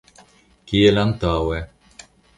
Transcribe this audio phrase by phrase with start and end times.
[0.71, 1.61] Kiel antaŭe.